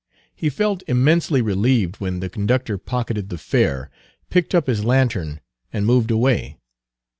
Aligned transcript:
He 0.33 0.49
felt 0.49 0.81
immensely 0.87 1.43
relieved 1.43 1.97
when 1.97 2.21
the 2.21 2.29
conductor 2.31 2.79
pocketed 2.79 3.29
the 3.29 3.37
fare, 3.37 3.91
picked 4.31 4.55
up 4.55 4.65
his 4.65 4.83
lantern, 4.83 5.41
and 5.71 5.85
moved 5.85 6.09
away. 6.09 6.57